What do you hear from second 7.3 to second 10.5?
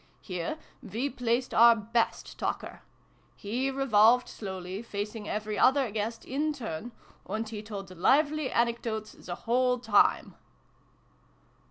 he told lively anecdotes the whole time